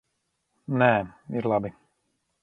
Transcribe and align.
Nē, 0.81 0.87
ir 1.41 1.49
labi. 1.53 1.71